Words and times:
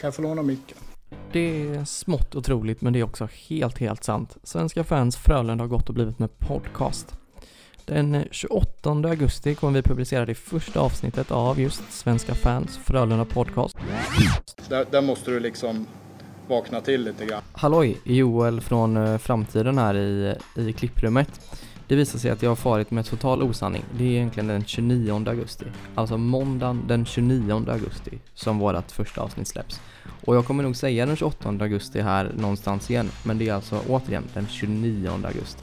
Kan 0.00 0.08
jag 0.08 0.14
få 0.14 0.22
låna 0.22 0.42
micken? 0.42 0.78
Det 1.32 1.68
är 1.68 1.84
smått 1.84 2.34
otroligt 2.34 2.80
men 2.80 2.92
det 2.92 2.98
är 2.98 3.04
också 3.04 3.28
helt, 3.48 3.78
helt 3.78 4.04
sant. 4.04 4.36
Svenska 4.42 4.84
fans 4.84 5.16
Frölunda 5.16 5.64
har 5.64 5.68
gått 5.68 5.88
och 5.88 5.94
blivit 5.94 6.18
med 6.18 6.38
podcast. 6.38 7.14
Den 7.84 8.24
28 8.30 8.90
augusti 8.90 9.54
kommer 9.54 9.72
vi 9.78 9.82
publicera 9.82 10.26
det 10.26 10.34
första 10.34 10.80
avsnittet 10.80 11.30
av 11.30 11.60
just 11.60 11.92
Svenska 11.92 12.34
fans 12.34 12.78
Frölunda 12.84 13.24
podcast. 13.24 13.76
Där, 14.68 14.86
där 14.90 15.02
måste 15.02 15.30
du 15.30 15.40
liksom 15.40 15.86
vakna 16.48 16.80
till 16.80 17.04
lite 17.04 17.26
grann. 17.26 17.42
Halloj, 17.52 18.00
Joel 18.04 18.60
från 18.60 18.96
eh, 18.96 19.18
framtiden 19.18 19.78
här 19.78 19.96
i, 19.96 20.36
i 20.56 20.72
klipprummet. 20.72 21.40
Det 21.88 21.96
visar 21.96 22.18
sig 22.18 22.30
att 22.30 22.42
jag 22.42 22.50
har 22.50 22.56
farit 22.56 22.90
med 22.90 23.06
total 23.06 23.42
osanning. 23.42 23.84
Det 23.98 24.04
är 24.04 24.08
egentligen 24.08 24.46
den 24.46 24.64
29 24.64 25.24
augusti. 25.26 25.64
Alltså 25.94 26.18
måndagen 26.18 26.84
den 26.86 27.04
29 27.04 27.64
augusti 27.68 28.18
som 28.34 28.58
vårt 28.58 28.90
första 28.90 29.20
avsnitt 29.20 29.48
släpps. 29.48 29.80
Och 30.24 30.36
jag 30.36 30.46
kommer 30.46 30.62
nog 30.62 30.76
säga 30.76 31.06
den 31.06 31.16
28 31.16 31.48
augusti 31.48 32.00
här 32.00 32.32
någonstans 32.36 32.90
igen. 32.90 33.10
Men 33.24 33.38
det 33.38 33.48
är 33.48 33.54
alltså 33.54 33.80
återigen 33.88 34.24
den 34.34 34.46
29 34.46 35.10
augusti. 35.24 35.62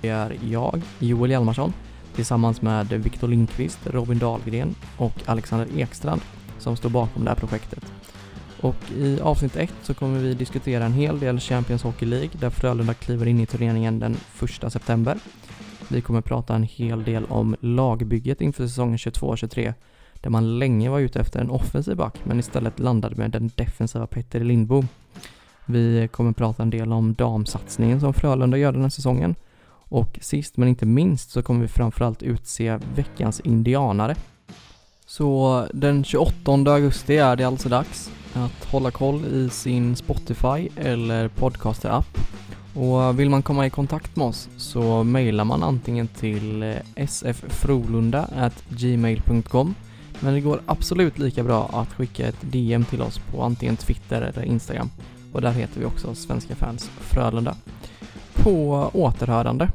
Det 0.00 0.08
är 0.08 0.38
jag, 0.50 0.82
Joel 0.98 1.30
Hjalmarsson, 1.30 1.72
tillsammans 2.14 2.62
med 2.62 2.88
Viktor 2.88 3.28
Lindqvist, 3.28 3.78
Robin 3.84 4.18
Dahlgren 4.18 4.74
och 4.96 5.14
Alexander 5.26 5.68
Ekstrand 5.78 6.20
som 6.58 6.76
står 6.76 6.90
bakom 6.90 7.24
det 7.24 7.30
här 7.30 7.36
projektet. 7.36 7.92
Och 8.60 8.90
i 8.96 9.20
avsnitt 9.20 9.56
1 9.56 9.70
så 9.82 9.94
kommer 9.94 10.18
vi 10.18 10.34
diskutera 10.34 10.84
en 10.84 10.92
hel 10.92 11.20
del 11.20 11.40
Champions 11.40 11.82
Hockey 11.82 12.06
League 12.06 12.30
där 12.32 12.50
Frölunda 12.50 12.94
kliver 12.94 13.26
in 13.26 13.40
i 13.40 13.46
turneringen 13.46 13.98
den 13.98 14.16
1 14.64 14.72
september. 14.72 15.18
Vi 15.88 16.00
kommer 16.00 16.20
prata 16.20 16.54
en 16.54 16.62
hel 16.62 17.04
del 17.04 17.24
om 17.24 17.56
lagbygget 17.60 18.40
inför 18.40 18.66
säsongen 18.66 18.96
22-23 18.96 19.74
där 20.20 20.30
man 20.30 20.58
länge 20.58 20.90
var 20.90 20.98
ute 20.98 21.20
efter 21.20 21.40
en 21.40 21.50
offensiv 21.50 21.96
back 21.96 22.14
men 22.24 22.38
istället 22.38 22.78
landade 22.78 23.16
med 23.16 23.30
den 23.30 23.50
defensiva 23.54 24.06
Petter 24.06 24.40
Lindbom. 24.40 24.88
Vi 25.66 26.08
kommer 26.12 26.32
prata 26.32 26.62
en 26.62 26.70
del 26.70 26.92
om 26.92 27.14
damsatsningen 27.14 28.00
som 28.00 28.14
Frölunda 28.14 28.56
gör 28.56 28.72
den 28.72 28.82
här 28.82 28.88
säsongen 28.88 29.34
och 29.88 30.18
sist 30.22 30.56
men 30.56 30.68
inte 30.68 30.86
minst 30.86 31.30
så 31.30 31.42
kommer 31.42 31.60
vi 31.60 31.68
framförallt 31.68 32.22
utse 32.22 32.78
veckans 32.94 33.40
indianare. 33.40 34.14
Så 35.06 35.66
den 35.72 36.04
28 36.04 36.52
augusti 36.52 37.16
är 37.16 37.36
det 37.36 37.44
alltså 37.44 37.68
dags 37.68 38.10
att 38.44 38.64
hålla 38.64 38.90
koll 38.90 39.24
i 39.24 39.50
sin 39.50 39.96
Spotify 39.96 40.68
eller 40.76 41.28
podcaster-app. 41.28 42.18
Och 42.74 43.20
vill 43.20 43.30
man 43.30 43.42
komma 43.42 43.66
i 43.66 43.70
kontakt 43.70 44.16
med 44.16 44.26
oss 44.26 44.48
så 44.56 45.04
mejlar 45.04 45.44
man 45.44 45.62
antingen 45.62 46.08
till 46.08 46.62
eh, 46.62 46.76
sffrolunda.gmail.com 47.06 49.74
men 50.20 50.34
det 50.34 50.40
går 50.40 50.60
absolut 50.66 51.18
lika 51.18 51.42
bra 51.42 51.70
att 51.72 51.92
skicka 51.92 52.28
ett 52.28 52.36
DM 52.40 52.84
till 52.84 53.02
oss 53.02 53.18
på 53.18 53.42
antingen 53.42 53.76
Twitter 53.76 54.22
eller 54.22 54.42
Instagram 54.42 54.90
och 55.32 55.40
där 55.40 55.52
heter 55.52 55.80
vi 55.80 55.86
också 55.86 56.14
Svenska 56.14 56.54
fans 56.54 56.90
Frölunda. 57.00 57.56
På 58.34 58.90
återhörande! 58.92 59.68